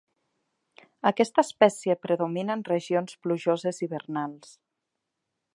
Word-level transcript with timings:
Aquesta 1.09 1.43
espècie 1.47 1.97
predomina 2.07 2.57
en 2.61 2.65
regions 2.71 3.21
plujoses 3.27 3.83
hivernals. 3.89 4.61